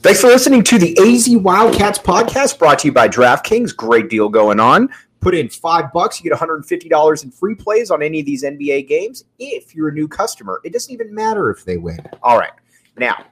Thanks 0.00 0.20
for 0.20 0.28
listening 0.28 0.62
to 0.62 0.78
the 0.78 0.96
AZ 1.00 1.28
Wildcats 1.28 1.98
podcast 1.98 2.56
brought 2.56 2.78
to 2.78 2.86
you 2.86 2.92
by 2.92 3.08
DraftKings. 3.08 3.74
Great 3.74 4.08
deal 4.08 4.28
going 4.28 4.60
on. 4.60 4.90
Put 5.18 5.34
in 5.34 5.48
five 5.48 5.92
bucks, 5.92 6.22
you 6.22 6.30
get 6.30 6.38
$150 6.38 7.24
in 7.24 7.30
free 7.32 7.56
plays 7.56 7.90
on 7.90 8.00
any 8.00 8.20
of 8.20 8.26
these 8.26 8.44
NBA 8.44 8.86
games 8.86 9.24
if 9.40 9.74
you're 9.74 9.88
a 9.88 9.92
new 9.92 10.06
customer. 10.06 10.60
It 10.62 10.72
doesn't 10.72 10.92
even 10.92 11.12
matter 11.12 11.50
if 11.50 11.64
they 11.64 11.78
win. 11.78 11.98
All 12.22 12.38
right. 12.38 12.52
Now, 12.96 13.24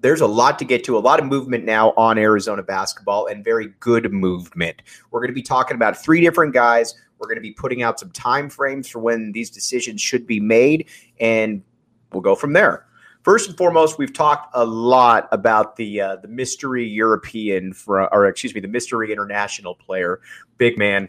there's 0.00 0.22
a 0.22 0.26
lot 0.26 0.58
to 0.60 0.64
get 0.64 0.82
to, 0.84 0.96
a 0.96 0.98
lot 0.98 1.20
of 1.20 1.26
movement 1.26 1.66
now 1.66 1.90
on 1.90 2.16
Arizona 2.16 2.62
basketball 2.62 3.26
and 3.26 3.44
very 3.44 3.74
good 3.80 4.10
movement. 4.14 4.80
We're 5.10 5.20
going 5.20 5.28
to 5.28 5.34
be 5.34 5.42
talking 5.42 5.74
about 5.74 5.94
three 5.94 6.22
different 6.22 6.54
guys. 6.54 6.94
We're 7.18 7.26
going 7.26 7.36
to 7.36 7.42
be 7.42 7.52
putting 7.52 7.82
out 7.82 8.00
some 8.00 8.12
time 8.12 8.48
frames 8.48 8.88
for 8.88 9.00
when 9.00 9.32
these 9.32 9.50
decisions 9.50 10.00
should 10.00 10.26
be 10.26 10.40
made, 10.40 10.88
and 11.20 11.62
we'll 12.12 12.22
go 12.22 12.34
from 12.34 12.54
there. 12.54 12.86
First 13.22 13.48
and 13.48 13.56
foremost, 13.58 13.98
we've 13.98 14.14
talked 14.14 14.50
a 14.54 14.64
lot 14.64 15.28
about 15.30 15.76
the 15.76 16.00
uh, 16.00 16.16
the 16.16 16.28
mystery 16.28 16.86
European, 16.86 17.74
or 17.86 18.26
excuse 18.26 18.54
me, 18.54 18.60
the 18.60 18.68
mystery 18.68 19.12
international 19.12 19.74
player, 19.74 20.20
big 20.56 20.78
man, 20.78 21.08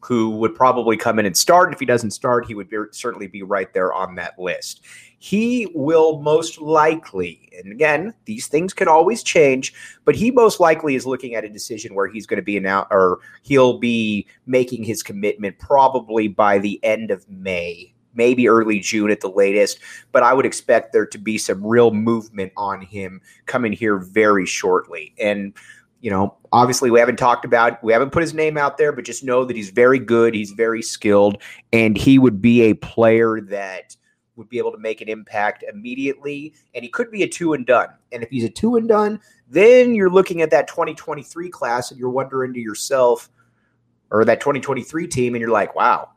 who 0.00 0.30
would 0.30 0.54
probably 0.54 0.96
come 0.96 1.18
in 1.18 1.26
and 1.26 1.36
start. 1.36 1.72
If 1.72 1.80
he 1.80 1.86
doesn't 1.86 2.12
start, 2.12 2.46
he 2.46 2.54
would 2.54 2.70
be, 2.70 2.78
certainly 2.92 3.26
be 3.26 3.42
right 3.42 3.72
there 3.74 3.92
on 3.92 4.14
that 4.14 4.38
list. 4.38 4.84
He 5.18 5.66
will 5.74 6.22
most 6.22 6.60
likely, 6.60 7.48
and 7.58 7.72
again, 7.72 8.14
these 8.24 8.46
things 8.46 8.72
can 8.72 8.86
always 8.86 9.24
change, 9.24 9.74
but 10.04 10.14
he 10.14 10.30
most 10.30 10.60
likely 10.60 10.94
is 10.94 11.04
looking 11.04 11.34
at 11.34 11.44
a 11.44 11.48
decision 11.48 11.96
where 11.96 12.06
he's 12.06 12.26
going 12.26 12.36
to 12.36 12.44
be 12.44 12.60
now, 12.60 12.86
or 12.92 13.18
he'll 13.42 13.78
be 13.78 14.28
making 14.46 14.84
his 14.84 15.02
commitment 15.02 15.58
probably 15.58 16.28
by 16.28 16.58
the 16.58 16.78
end 16.84 17.10
of 17.10 17.28
May 17.28 17.92
maybe 18.14 18.48
early 18.48 18.80
June 18.80 19.10
at 19.10 19.20
the 19.20 19.30
latest. 19.30 19.78
But 20.12 20.22
I 20.22 20.34
would 20.34 20.46
expect 20.46 20.92
there 20.92 21.06
to 21.06 21.18
be 21.18 21.38
some 21.38 21.64
real 21.64 21.92
movement 21.92 22.52
on 22.56 22.80
him 22.80 23.20
coming 23.46 23.72
here 23.72 23.98
very 23.98 24.46
shortly. 24.46 25.14
And 25.20 25.54
you 26.00 26.10
know, 26.10 26.36
obviously 26.52 26.90
we 26.90 27.00
haven't 27.00 27.16
talked 27.16 27.44
about, 27.44 27.82
we 27.82 27.92
haven't 27.92 28.10
put 28.10 28.22
his 28.22 28.34
name 28.34 28.56
out 28.56 28.78
there, 28.78 28.92
but 28.92 29.04
just 29.04 29.24
know 29.24 29.44
that 29.44 29.56
he's 29.56 29.70
very 29.70 29.98
good, 29.98 30.34
he's 30.34 30.52
very 30.52 30.82
skilled, 30.82 31.42
and 31.72 31.96
he 31.96 32.18
would 32.18 32.40
be 32.40 32.62
a 32.62 32.74
player 32.74 33.40
that 33.40 33.96
would 34.36 34.48
be 34.48 34.58
able 34.58 34.70
to 34.70 34.78
make 34.78 35.00
an 35.00 35.08
impact 35.08 35.64
immediately. 35.64 36.54
And 36.74 36.84
he 36.84 36.88
could 36.88 37.10
be 37.10 37.24
a 37.24 37.28
two 37.28 37.54
and 37.54 37.66
done. 37.66 37.88
And 38.12 38.22
if 38.22 38.30
he's 38.30 38.44
a 38.44 38.48
two 38.48 38.76
and 38.76 38.88
done, 38.88 39.20
then 39.48 39.94
you're 39.94 40.10
looking 40.10 40.40
at 40.40 40.50
that 40.52 40.68
2023 40.68 41.50
class 41.50 41.90
and 41.90 41.98
you're 41.98 42.10
wondering 42.10 42.54
to 42.54 42.60
yourself, 42.60 43.28
or 44.10 44.24
that 44.24 44.40
2023 44.40 45.08
team, 45.08 45.34
and 45.34 45.40
you're 45.40 45.50
like, 45.50 45.74
wow, 45.74 46.10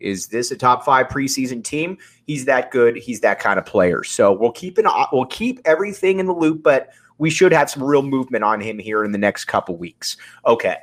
is 0.00 0.28
this 0.28 0.50
a 0.50 0.56
top 0.56 0.84
five 0.84 1.08
preseason 1.08 1.62
team? 1.62 1.98
He's 2.26 2.44
that 2.46 2.70
good. 2.70 2.96
He's 2.96 3.20
that 3.20 3.38
kind 3.38 3.58
of 3.58 3.66
player. 3.66 4.04
So 4.04 4.32
we'll 4.32 4.52
keep 4.52 4.78
an 4.78 4.86
we'll 5.12 5.26
keep 5.26 5.60
everything 5.64 6.18
in 6.18 6.26
the 6.26 6.34
loop, 6.34 6.62
but 6.62 6.88
we 7.18 7.30
should 7.30 7.52
have 7.52 7.70
some 7.70 7.82
real 7.82 8.02
movement 8.02 8.44
on 8.44 8.60
him 8.60 8.78
here 8.78 9.04
in 9.04 9.12
the 9.12 9.18
next 9.18 9.44
couple 9.44 9.76
weeks. 9.76 10.16
Okay, 10.46 10.76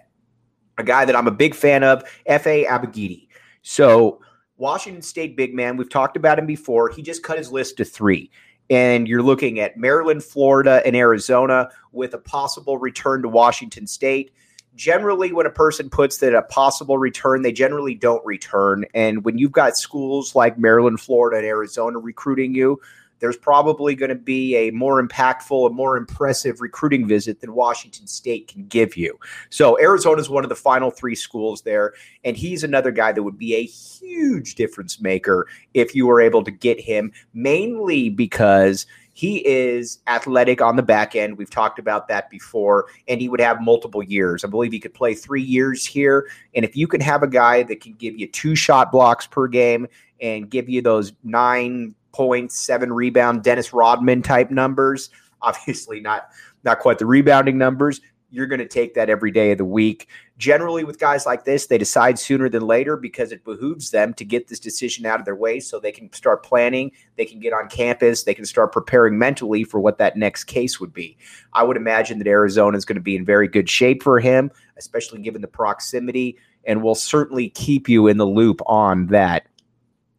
a 0.78 0.84
guy 0.84 1.06
that 1.06 1.16
I'm 1.16 1.28
a 1.28 1.32
big 1.32 1.56
fan 1.56 1.84
of, 1.84 2.04
Efe 2.30 2.68
Abogidi. 2.68 3.28
So 3.62 4.22
Washington 4.58 5.02
State 5.02 5.36
big 5.36 5.54
man. 5.54 5.78
We've 5.78 5.90
talked 5.90 6.18
about 6.18 6.40
him 6.40 6.46
before. 6.46 6.90
He 6.90 7.02
just 7.02 7.24
cut 7.24 7.38
his 7.38 7.52
list 7.52 7.78
to 7.78 7.86
three. 7.86 8.32
And 8.70 9.08
you're 9.08 9.24
looking 9.24 9.60
at 9.60 9.76
Maryland, 9.76 10.24
Florida, 10.24 10.82
and 10.86 10.96
Arizona 10.96 11.70
with 11.92 12.14
a 12.14 12.18
possible 12.18 12.78
return 12.78 13.22
to 13.24 13.28
Washington 13.28 13.86
State 13.86 14.32
generally 14.76 15.34
when 15.34 15.46
a 15.46 15.52
person 15.52 15.90
puts 15.90 16.18
that 16.20 16.34
a 16.34 16.42
possible 16.44 16.98
return 16.98 17.42
they 17.42 17.52
generally 17.52 17.96
don't 17.96 18.26
return. 18.26 18.86
And 18.94 19.24
when 19.24 19.38
you've 19.38 19.52
got 19.52 19.78
schools 19.78 20.36
like 20.36 20.58
maryland 20.58 21.00
florida 21.00 21.38
and 21.38 21.46
arizona 21.46 22.00
recruiting 22.00 22.56
you 22.56 22.80
there's 23.20 23.38
probably 23.38 23.94
going 23.94 24.10
to 24.10 24.16
be 24.16 24.56
a 24.56 24.72
more 24.72 25.02
impactful 25.02 25.68
and 25.68 25.76
more 25.76 25.96
impressive 25.96 26.60
recruiting 26.60 27.08
visit 27.08 27.40
than 27.40 27.54
washington 27.54 28.08
state 28.08 28.48
can 28.48 28.66
give 28.66 28.98
you. 28.98 29.18
So 29.50 29.80
arizona 29.80 30.20
is 30.20 30.30
one 30.30 30.44
of 30.44 30.50
the 30.50 30.56
final 30.56 30.92
three 30.92 31.16
schools 31.16 31.62
there 31.62 31.94
and 32.24 32.36
he's 32.36 32.64
another 32.64 32.92
guy 32.92 33.12
that 33.12 33.24
would 33.24 33.38
be 33.38 33.56
a 33.56 33.64
huge 33.64 34.56
difference 34.56 35.00
maker 35.00 35.48
if 35.74 35.96
you 35.96 36.08
were 36.08 36.20
able 36.20 36.44
to 36.44 36.52
get 36.52 36.80
him 36.80 37.12
mainly 37.34 38.10
because 38.10 38.86
he 39.14 39.46
is 39.46 40.00
athletic 40.08 40.62
on 40.62 40.76
the 40.76 40.84
back 40.84 41.16
end. 41.16 41.38
We've 41.38 41.50
talked 41.50 41.80
about 41.80 42.08
that 42.08 42.30
before, 42.30 42.86
and 43.08 43.20
he 43.20 43.28
would 43.28 43.42
have 43.42 43.62
multiple 43.62 44.02
years. 44.02 44.44
I 44.44 44.48
believe 44.48 44.72
he 44.72 44.80
could 44.80 44.94
play 44.94 45.14
three 45.14 45.42
years 45.42 45.86
here. 45.86 46.30
And 46.56 46.64
if 46.64 46.76
you 46.76 46.88
can 46.88 47.02
have 47.02 47.24
a 47.24 47.28
guy 47.28 47.64
that 47.64 47.82
can 47.82 47.94
give 47.94 48.18
you 48.18 48.28
two 48.28 48.56
shot 48.56 48.92
blocks 48.92 49.28
per 49.28 49.48
game 49.48 49.88
and 50.22 50.50
give 50.50 50.70
you 50.70 50.82
those 50.82 51.14
nine 51.24 51.94
points, 52.14 52.60
seven 52.60 52.94
rebound, 52.94 53.44
Dennis 53.44 53.74
Rodman 53.74 54.22
type 54.22 54.52
numbers, 54.52 55.10
obviously 55.42 56.00
not 56.00 56.30
not 56.64 56.80
quite 56.80 57.00
the 57.00 57.06
rebounding 57.06 57.58
numbers, 57.58 58.02
you're 58.32 58.48
going 58.48 58.60
to 58.60 58.68
take 58.68 58.94
that 58.96 59.10
every 59.10 59.30
day 59.30 59.52
of 59.52 59.58
the 59.58 59.66
week. 59.66 60.08
Generally, 60.38 60.86
with 60.86 61.00
guys 61.00 61.26
like 61.26 61.46
this, 61.46 61.68
they 61.68 61.78
decide 61.78 62.18
sooner 62.18 62.50
than 62.50 62.64
later 62.64 62.98
because 62.98 63.32
it 63.32 63.44
behooves 63.44 63.92
them 63.92 64.14
to 64.16 64.26
get 64.26 64.48
this 64.48 64.60
decision 64.60 65.06
out 65.06 65.20
of 65.20 65.26
their 65.26 65.36
way 65.36 65.60
so 65.60 65.80
they 65.80 65.92
can 65.92 66.12
start 66.14 66.44
planning, 66.44 66.92
they 67.18 67.26
can 67.26 67.40
get 67.40 67.54
on 67.54 67.68
campus, 67.68 68.24
they 68.24 68.34
can 68.34 68.46
start 68.46 68.72
preparing 68.72 69.20
mentally 69.20 69.64
for 69.64 69.80
what 69.80 70.00
that 70.00 70.18
next 70.18 70.46
case 70.46 70.80
would 70.80 70.94
be. 70.94 71.18
I 71.54 71.64
would 71.64 71.78
imagine 71.78 72.18
that 72.18 72.28
Arizona 72.28 72.78
is 72.78 72.86
going 72.86 72.96
to 72.96 73.02
be 73.02 73.16
in 73.16 73.26
very 73.26 73.48
good 73.48 73.70
shape 73.70 74.02
for 74.02 74.20
him, 74.20 74.50
especially 74.78 75.22
given 75.22 75.42
the 75.42 75.48
proximity, 75.48 76.38
and 76.64 76.82
we'll 76.82 76.96
certainly 76.96 77.50
keep 77.50 77.88
you 77.88 78.08
in 78.08 78.18
the 78.18 78.26
loop 78.26 78.62
on 78.66 79.08
that. 79.08 79.46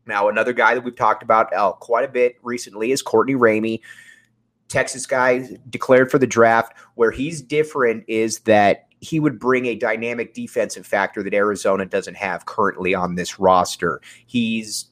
Now, 0.06 0.28
another 0.28 0.52
guy 0.52 0.74
that 0.74 0.82
we've 0.82 0.96
talked 0.96 1.22
about 1.22 1.52
uh, 1.54 1.72
quite 1.72 2.04
a 2.04 2.12
bit 2.12 2.36
recently 2.42 2.90
is 2.92 3.02
Courtney 3.02 3.34
Ramey. 3.34 3.80
Texas 4.72 5.06
guy 5.06 5.48
declared 5.68 6.10
for 6.10 6.18
the 6.18 6.26
draft. 6.26 6.76
Where 6.94 7.10
he's 7.10 7.42
different 7.42 8.04
is 8.08 8.40
that 8.40 8.86
he 9.00 9.20
would 9.20 9.38
bring 9.38 9.66
a 9.66 9.74
dynamic 9.74 10.32
defensive 10.32 10.86
factor 10.86 11.22
that 11.22 11.34
Arizona 11.34 11.84
doesn't 11.84 12.16
have 12.16 12.46
currently 12.46 12.94
on 12.94 13.14
this 13.14 13.38
roster. 13.38 14.00
He's 14.26 14.86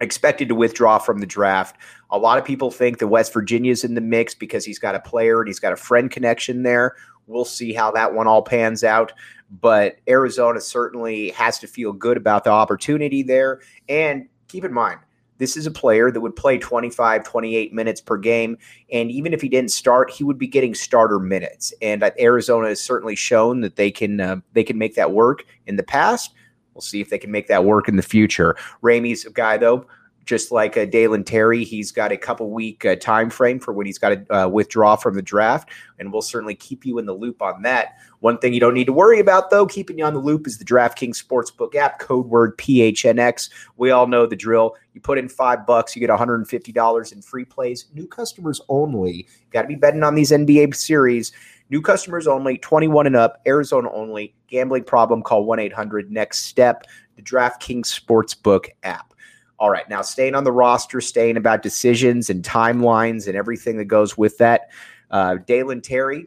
expected 0.00 0.48
to 0.48 0.54
withdraw 0.54 0.98
from 0.98 1.18
the 1.18 1.26
draft. 1.26 1.76
A 2.10 2.18
lot 2.18 2.38
of 2.38 2.44
people 2.44 2.70
think 2.70 2.98
that 2.98 3.08
West 3.08 3.32
Virginia's 3.32 3.82
in 3.82 3.94
the 3.94 4.00
mix 4.00 4.34
because 4.34 4.64
he's 4.64 4.78
got 4.78 4.94
a 4.94 5.00
player 5.00 5.40
and 5.40 5.48
he's 5.48 5.60
got 5.60 5.72
a 5.72 5.76
friend 5.76 6.10
connection 6.10 6.62
there. 6.62 6.94
We'll 7.26 7.44
see 7.44 7.72
how 7.72 7.90
that 7.92 8.14
one 8.14 8.26
all 8.26 8.42
pans 8.42 8.84
out. 8.84 9.12
But 9.50 9.96
Arizona 10.08 10.60
certainly 10.60 11.30
has 11.30 11.58
to 11.60 11.66
feel 11.66 11.92
good 11.92 12.16
about 12.16 12.44
the 12.44 12.50
opportunity 12.50 13.22
there. 13.22 13.60
And 13.88 14.28
keep 14.48 14.64
in 14.64 14.72
mind, 14.72 15.00
this 15.44 15.58
is 15.58 15.66
a 15.66 15.70
player 15.70 16.10
that 16.10 16.22
would 16.22 16.34
play 16.34 16.56
25, 16.56 17.22
28 17.22 17.74
minutes 17.74 18.00
per 18.00 18.16
game. 18.16 18.56
And 18.90 19.10
even 19.10 19.34
if 19.34 19.42
he 19.42 19.50
didn't 19.50 19.72
start, 19.72 20.10
he 20.10 20.24
would 20.24 20.38
be 20.38 20.46
getting 20.46 20.74
starter 20.74 21.18
minutes. 21.18 21.74
And 21.82 22.02
Arizona 22.18 22.68
has 22.68 22.80
certainly 22.80 23.14
shown 23.14 23.60
that 23.60 23.76
they 23.76 23.90
can 23.90 24.20
uh, 24.20 24.36
they 24.54 24.64
can 24.64 24.78
make 24.78 24.94
that 24.94 25.12
work 25.12 25.44
in 25.66 25.76
the 25.76 25.82
past. 25.82 26.32
We'll 26.72 26.80
see 26.80 27.02
if 27.02 27.10
they 27.10 27.18
can 27.18 27.30
make 27.30 27.48
that 27.48 27.66
work 27.66 27.88
in 27.88 27.96
the 27.96 28.02
future. 28.02 28.56
Ramey's 28.82 29.26
a 29.26 29.30
guy, 29.30 29.58
though, 29.58 29.86
just 30.24 30.50
like 30.50 30.76
uh, 30.76 30.86
Dalen 30.86 31.24
Terry, 31.24 31.64
he's 31.64 31.92
got 31.92 32.12
a 32.12 32.16
couple 32.16 32.50
week 32.50 32.84
uh, 32.84 32.96
time 32.96 33.30
frame 33.30 33.60
for 33.60 33.72
when 33.72 33.86
he's 33.86 33.98
got 33.98 34.08
to 34.10 34.34
uh, 34.34 34.48
withdraw 34.48 34.96
from 34.96 35.14
the 35.14 35.22
draft, 35.22 35.70
and 35.98 36.12
we'll 36.12 36.22
certainly 36.22 36.54
keep 36.54 36.86
you 36.86 36.98
in 36.98 37.06
the 37.06 37.12
loop 37.12 37.42
on 37.42 37.62
that. 37.62 37.98
One 38.20 38.38
thing 38.38 38.54
you 38.54 38.60
don't 38.60 38.74
need 38.74 38.86
to 38.86 38.92
worry 38.92 39.20
about, 39.20 39.50
though, 39.50 39.66
keeping 39.66 39.98
you 39.98 40.04
on 40.04 40.14
the 40.14 40.20
loop 40.20 40.46
is 40.46 40.56
the 40.56 40.64
DraftKings 40.64 41.22
Sportsbook 41.22 41.74
app, 41.74 41.98
code 41.98 42.26
word 42.26 42.56
PHNX. 42.56 43.50
We 43.76 43.90
all 43.90 44.06
know 44.06 44.26
the 44.26 44.36
drill. 44.36 44.76
You 44.94 45.00
put 45.00 45.18
in 45.18 45.28
five 45.28 45.66
bucks, 45.66 45.94
you 45.94 46.00
get 46.00 46.10
$150 46.10 47.12
in 47.12 47.22
free 47.22 47.44
plays. 47.44 47.86
New 47.92 48.06
customers 48.06 48.60
only. 48.68 49.28
Got 49.50 49.62
to 49.62 49.68
be 49.68 49.74
betting 49.74 50.02
on 50.02 50.14
these 50.14 50.30
NBA 50.30 50.74
series. 50.74 51.32
New 51.70 51.80
customers 51.80 52.26
only, 52.26 52.58
21 52.58 53.06
and 53.06 53.16
up, 53.16 53.40
Arizona 53.46 53.90
only. 53.92 54.34
Gambling 54.48 54.84
problem, 54.84 55.22
call 55.22 55.44
1 55.44 55.58
800 55.58 56.10
Next 56.10 56.40
Step, 56.40 56.84
the 57.16 57.22
DraftKings 57.22 57.86
Sportsbook 57.86 58.68
app. 58.82 59.13
All 59.58 59.70
right, 59.70 59.88
now 59.88 60.02
staying 60.02 60.34
on 60.34 60.44
the 60.44 60.52
roster, 60.52 61.00
staying 61.00 61.36
about 61.36 61.62
decisions 61.62 62.28
and 62.28 62.42
timelines 62.42 63.28
and 63.28 63.36
everything 63.36 63.76
that 63.78 63.84
goes 63.84 64.18
with 64.18 64.38
that. 64.38 64.70
Uh, 65.10 65.36
Dalen 65.46 65.80
Terry, 65.80 66.26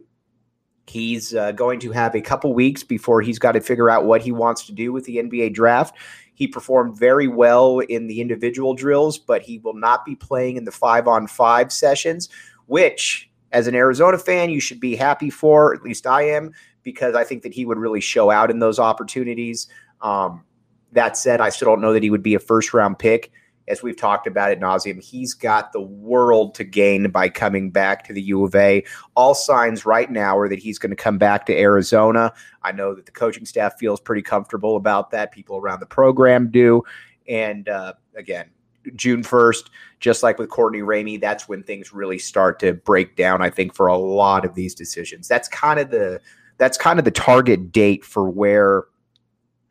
he's 0.87 1.35
uh, 1.35 1.51
going 1.51 1.79
to 1.81 1.91
have 1.91 2.15
a 2.15 2.21
couple 2.21 2.53
weeks 2.53 2.83
before 2.83 3.21
he's 3.21 3.37
got 3.37 3.51
to 3.53 3.61
figure 3.61 3.89
out 3.89 4.05
what 4.05 4.21
he 4.21 4.31
wants 4.31 4.65
to 4.67 4.71
do 4.71 4.93
with 4.93 5.03
the 5.05 5.17
NBA 5.17 5.53
draft. 5.53 5.95
He 6.35 6.47
performed 6.47 6.97
very 6.97 7.27
well 7.27 7.79
in 7.79 8.07
the 8.07 8.21
individual 8.21 8.73
drills, 8.73 9.17
but 9.17 9.41
he 9.41 9.59
will 9.59 9.73
not 9.73 10.05
be 10.05 10.15
playing 10.15 10.55
in 10.55 10.65
the 10.65 10.71
five 10.71 11.07
on 11.07 11.27
five 11.27 11.71
sessions, 11.71 12.29
which, 12.67 13.29
as 13.51 13.67
an 13.67 13.75
Arizona 13.75 14.17
fan, 14.17 14.49
you 14.49 14.59
should 14.59 14.79
be 14.79 14.95
happy 14.95 15.29
for. 15.29 15.73
At 15.73 15.81
least 15.81 16.07
I 16.07 16.21
am, 16.23 16.53
because 16.83 17.15
I 17.15 17.23
think 17.23 17.43
that 17.43 17.53
he 17.53 17.65
would 17.65 17.77
really 17.77 18.01
show 18.01 18.29
out 18.29 18.51
in 18.51 18.59
those 18.59 18.79
opportunities. 18.79 19.67
Um, 20.01 20.43
that 20.91 21.17
said, 21.17 21.41
I 21.41 21.49
still 21.49 21.67
don't 21.67 21.81
know 21.81 21.93
that 21.93 22.03
he 22.03 22.09
would 22.09 22.23
be 22.23 22.35
a 22.35 22.39
first 22.39 22.73
round 22.73 22.99
pick. 22.99 23.31
As 23.67 23.83
we've 23.83 23.97
talked 23.97 24.27
about 24.27 24.51
at 24.51 24.61
nauseum, 24.61 25.03
he's 25.03 25.33
got 25.33 25.73
the 25.73 25.81
world 25.81 26.55
to 26.55 26.63
gain 26.63 27.09
by 27.09 27.27
coming 27.27 27.69
back 27.69 28.05
to 28.05 28.13
the 28.13 28.21
U 28.21 28.45
of 28.45 28.55
A. 28.55 28.85
All 29.13 29.35
signs 29.35 29.85
right 29.85 30.09
now 30.09 30.37
are 30.37 30.47
that 30.47 30.59
he's 30.59 30.79
going 30.79 30.91
to 30.91 30.95
come 30.95 31.17
back 31.17 31.45
to 31.47 31.57
Arizona. 31.57 32.31
I 32.63 32.71
know 32.71 32.95
that 32.95 33.05
the 33.05 33.11
coaching 33.11 33.45
staff 33.45 33.77
feels 33.77 33.99
pretty 33.99 34.21
comfortable 34.21 34.77
about 34.77 35.11
that. 35.11 35.33
People 35.33 35.57
around 35.57 35.81
the 35.81 35.85
program 35.85 36.49
do. 36.49 36.81
And 37.27 37.67
uh, 37.67 37.93
again, 38.15 38.49
June 38.95 39.21
1st, 39.21 39.69
just 39.99 40.23
like 40.23 40.39
with 40.39 40.49
Courtney 40.49 40.79
Ramey, 40.79 41.19
that's 41.19 41.49
when 41.49 41.63
things 41.63 41.91
really 41.91 42.19
start 42.19 42.59
to 42.59 42.73
break 42.73 43.17
down, 43.17 43.41
I 43.41 43.49
think, 43.49 43.73
for 43.75 43.87
a 43.87 43.97
lot 43.97 44.45
of 44.45 44.55
these 44.55 44.73
decisions. 44.73 45.27
That's 45.27 45.49
kind 45.49 45.79
of 45.79 45.91
the 45.91 46.21
that's 46.57 46.77
kind 46.77 46.97
of 46.97 47.05
the 47.05 47.11
target 47.11 47.71
date 47.71 48.03
for 48.03 48.27
where 48.29 48.85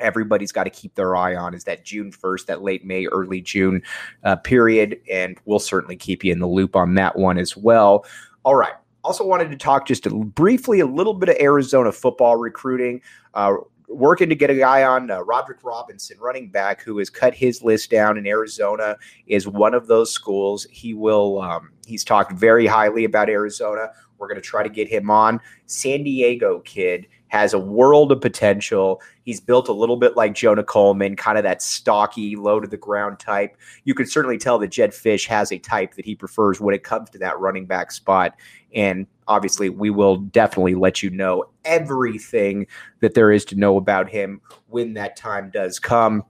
everybody's 0.00 0.52
got 0.52 0.64
to 0.64 0.70
keep 0.70 0.94
their 0.94 1.16
eye 1.16 1.34
on 1.34 1.54
is 1.54 1.64
that 1.64 1.84
June 1.84 2.10
1st, 2.10 2.46
that 2.46 2.62
late 2.62 2.84
May, 2.84 3.06
early 3.06 3.40
June 3.40 3.82
uh, 4.24 4.36
period. 4.36 5.00
And 5.10 5.38
we'll 5.44 5.58
certainly 5.58 5.96
keep 5.96 6.24
you 6.24 6.32
in 6.32 6.38
the 6.38 6.46
loop 6.46 6.76
on 6.76 6.94
that 6.94 7.16
one 7.16 7.38
as 7.38 7.56
well. 7.56 8.04
All 8.44 8.54
right. 8.54 8.74
Also, 9.04 9.24
wanted 9.24 9.50
to 9.50 9.56
talk 9.56 9.86
just 9.86 10.06
a, 10.06 10.10
briefly 10.10 10.80
a 10.80 10.86
little 10.86 11.14
bit 11.14 11.28
of 11.28 11.36
Arizona 11.40 11.92
football 11.92 12.36
recruiting. 12.36 13.00
Uh, 13.34 13.54
working 13.88 14.28
to 14.28 14.34
get 14.34 14.50
a 14.50 14.54
guy 14.54 14.82
on 14.82 15.10
uh, 15.10 15.20
Roderick 15.20 15.62
Robinson, 15.62 16.18
running 16.18 16.48
back, 16.48 16.82
who 16.82 16.98
has 16.98 17.08
cut 17.08 17.34
his 17.34 17.62
list 17.62 17.90
down 17.90 18.18
in 18.18 18.26
Arizona, 18.26 18.96
is 19.26 19.46
one 19.46 19.74
of 19.74 19.86
those 19.86 20.10
schools. 20.10 20.66
He 20.70 20.94
will. 20.94 21.40
Um, 21.40 21.70
he's 21.86 22.04
talked 22.04 22.32
very 22.32 22.66
highly 22.66 23.04
about 23.04 23.30
Arizona. 23.30 23.90
We're 24.18 24.28
going 24.28 24.40
to 24.40 24.46
try 24.46 24.62
to 24.62 24.68
get 24.68 24.88
him 24.88 25.10
on. 25.10 25.40
San 25.66 26.02
Diego 26.02 26.60
kid 26.60 27.06
has 27.28 27.52
a 27.52 27.58
world 27.58 28.12
of 28.12 28.20
potential. 28.20 29.00
He's 29.24 29.40
built 29.40 29.68
a 29.68 29.72
little 29.72 29.96
bit 29.96 30.16
like 30.16 30.34
Jonah 30.34 30.64
Coleman, 30.64 31.16
kind 31.16 31.36
of 31.36 31.44
that 31.44 31.60
stocky, 31.60 32.36
low 32.36 32.60
to 32.60 32.68
the 32.68 32.76
ground 32.76 33.18
type. 33.18 33.56
You 33.84 33.94
can 33.94 34.06
certainly 34.06 34.38
tell 34.38 34.58
that 34.58 34.68
Jedd 34.68 34.90
Fisch 34.90 35.26
has 35.26 35.52
a 35.52 35.58
type 35.58 35.94
that 35.94 36.04
he 36.04 36.14
prefers 36.14 36.60
when 36.60 36.74
it 36.74 36.84
comes 36.84 37.10
to 37.10 37.18
that 37.18 37.38
running 37.38 37.66
back 37.66 37.90
spot. 37.90 38.34
And 38.74 39.06
obviously, 39.26 39.70
we 39.70 39.90
will 39.90 40.16
definitely 40.16 40.76
let 40.76 41.02
you 41.02 41.10
know 41.10 41.44
everything 41.64 42.66
that 43.00 43.14
there 43.14 43.32
is 43.32 43.44
to 43.46 43.56
know 43.56 43.76
about 43.76 44.08
him 44.08 44.40
when 44.68 44.94
that 44.94 45.16
time 45.16 45.50
does 45.50 45.78
come. 45.78 46.24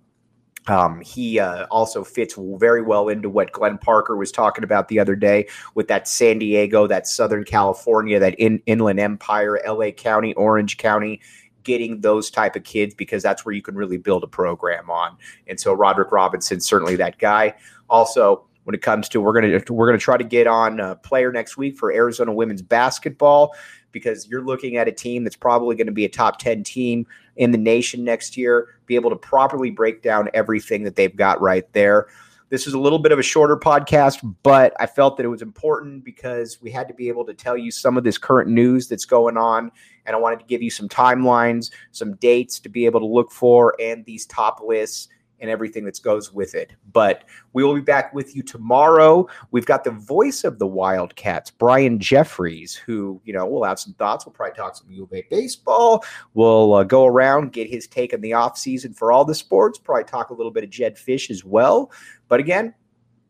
Um, 0.69 1.01
he 1.01 1.39
uh, 1.39 1.67
also 1.71 2.03
fits 2.03 2.35
very 2.39 2.83
well 2.83 3.09
into 3.09 3.31
what 3.31 3.53
Glenn 3.53 3.79
Parker 3.79 4.17
was 4.17 4.33
talking 4.33 4.65
about 4.65 4.89
the 4.89 4.99
other 4.99 5.15
day 5.15 5.47
with 5.75 5.89
that 5.89 6.09
San 6.09 6.39
Diego, 6.39 6.87
that 6.87 7.07
Southern 7.07 7.45
California, 7.45 8.19
that 8.19 8.35
in, 8.35 8.61
Inland 8.67 8.99
Empire, 8.99 9.61
LA 9.67 9.91
County, 9.91 10.35
Orange 10.35 10.77
County, 10.77 11.21
getting 11.63 12.01
those 12.01 12.31
type 12.31 12.57
of 12.57 12.65
kids 12.65 12.95
because 12.95 13.23
that's 13.23 13.45
where 13.45 13.55
you 13.55 13.63
can 13.63 13.75
really 13.75 13.97
build 13.97 14.25
a 14.25 14.29
program 14.29 14.91
on. 14.91 15.17
And 15.47 15.59
so 15.59 15.73
Roderick 15.73 16.13
Robinson 16.13 16.61
certainly 16.61 16.97
that 16.97 17.19
guy. 17.19 17.55
Also, 17.89 18.45
when 18.65 18.75
it 18.75 18.83
comes 18.83 19.09
to 19.11 19.21
we're 19.21 19.33
gonna 19.33 19.61
we're 19.71 19.87
gonna 19.87 19.99
try 19.99 20.17
to 20.17 20.25
get 20.25 20.49
on 20.49 20.81
a 20.81 20.97
player 20.97 21.31
next 21.31 21.57
week 21.57 21.77
for 21.77 21.93
Arizona 21.93 22.33
women's 22.33 22.63
basketball 22.63 23.55
because 23.93 24.29
you're 24.29 24.45
looking 24.45 24.77
at 24.77 24.89
a 24.89 24.93
team 24.93 25.25
that's 25.25 25.37
probably 25.37 25.75
going 25.75 25.87
to 25.87 25.93
be 25.93 26.05
a 26.05 26.09
top 26.09 26.39
10 26.39 26.63
team 26.65 27.07
in 27.37 27.51
the 27.51 27.59
nation 27.59 28.05
next 28.05 28.37
year, 28.37 28.69
be 28.87 28.95
able 28.95 29.11
to 29.11 29.17
properly 29.17 29.71
break 29.71 30.03
down 30.03 30.29
everything 30.35 30.83
that 30.85 30.97
they've 30.97 31.17
got 31.17 31.41
right 31.41 31.71
there. 31.73 32.07
This 32.49 32.69
is 32.69 32.75
a 32.75 32.79
little 32.79 33.01
bit 33.01 33.11
of 33.11 33.19
a 33.19 33.25
shorter 33.25 33.57
podcast, 33.57 34.37
but 34.45 34.73
I 34.79 34.87
felt 34.87 35.17
that 35.17 35.27
it 35.27 35.29
was 35.29 35.43
important 35.43 36.05
because 36.05 36.63
we 36.63 36.71
had 36.71 36.87
to 36.87 36.95
be 36.95 37.09
able 37.09 37.25
to 37.25 37.35
tell 37.35 37.57
you 37.57 37.73
some 37.73 37.97
of 37.97 38.05
this 38.05 38.19
current 38.19 38.49
news 38.49 38.87
that's 38.87 39.05
going 39.05 39.37
on. 39.37 39.73
And 40.07 40.15
I 40.15 40.19
wanted 40.21 40.39
to 40.39 40.47
give 40.47 40.63
you 40.63 40.71
some 40.71 40.89
timelines, 40.89 41.73
some 41.91 42.15
dates 42.15 42.61
to 42.61 42.69
be 42.69 42.87
able 42.87 43.01
to 43.01 43.07
look 43.07 43.33
for, 43.33 43.75
and 43.81 44.05
these 44.05 44.27
top 44.27 44.61
lists 44.65 45.09
and 45.41 45.51
everything 45.51 45.85
that 45.85 46.01
goes 46.03 46.33
with 46.33 46.55
it. 46.55 46.73
But 46.93 47.25
we 47.53 47.63
will 47.63 47.75
be 47.75 47.81
back 47.81 48.15
with 48.15 48.35
you 48.35 48.43
tomorrow. 48.43 49.29
We've 49.51 49.67
got 49.67 49.85
the 49.85 49.91
voice 49.91 50.45
of 50.45 50.59
the 50.59 50.67
Wildcats, 50.67 51.51
Brian 51.51 51.99
Jeffries, 51.99 52.75
who, 52.75 53.21
you 53.25 53.33
know, 53.33 53.47
we'll 53.47 53.65
have 53.65 53.79
some 53.79 53.95
thoughts. 53.95 54.25
We'll 54.25 54.33
probably 54.33 54.57
talk 54.57 54.77
some 54.77 54.91
U 54.91 55.05
of 55.05 55.13
A 55.13 55.25
baseball. 55.31 56.05
We'll 56.35 56.75
uh, 56.75 56.85
go 56.85 57.07
around, 57.07 57.53
get 57.53 57.69
his 57.69 57.87
take 57.87 58.15
on 58.15 58.21
the 58.21 58.31
offseason 58.33 58.97
for 58.97 59.13
all 59.13 59.25
the 59.25 59.35
sports, 59.35 59.79
probably 59.79 60.05
talk 60.05 60.31
a 60.31 60.35
little 60.35 60.53
bit 60.53 60.65
of 60.65 60.71
Jedd 60.71 60.97
Fisch 60.97 61.31
as 61.31 61.45
well. 61.45 61.91
But 62.29 62.41
again, 62.41 62.75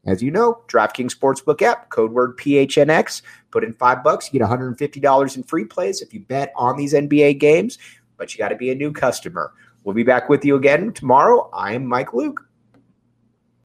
as 0.06 0.22
you 0.22 0.30
know, 0.30 0.62
DraftKings 0.68 1.16
Sportsbook 1.16 1.62
app, 1.62 1.90
code 1.90 2.12
word 2.12 2.38
PHNX. 2.38 3.22
Put 3.50 3.64
in 3.64 3.72
five 3.72 4.04
bucks, 4.04 4.32
you 4.32 4.38
get 4.38 4.48
$150 4.48 5.36
in 5.36 5.42
free 5.42 5.64
plays 5.64 6.00
if 6.00 6.14
you 6.14 6.20
bet 6.20 6.52
on 6.54 6.76
these 6.76 6.94
NBA 6.94 7.40
games, 7.40 7.78
but 8.16 8.32
you 8.32 8.38
got 8.38 8.48
to 8.48 8.56
be 8.56 8.70
a 8.70 8.74
new 8.74 8.92
customer. 8.92 9.52
We'll 9.86 9.94
be 9.94 10.02
back 10.02 10.28
with 10.28 10.44
you 10.44 10.56
again 10.56 10.92
tomorrow. 10.92 11.48
I 11.52 11.74
am 11.74 11.86
Mike 11.86 12.12
Luke. 12.12 12.45